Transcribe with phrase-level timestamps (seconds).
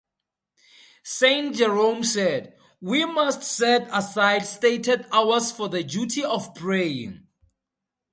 [1.03, 7.27] Saint Jerome said, ...we must set aside stated hours for the duty of praying.